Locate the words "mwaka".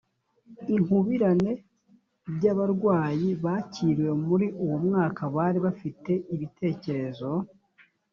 4.85-5.21